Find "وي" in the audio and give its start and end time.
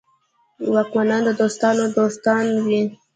2.65-2.81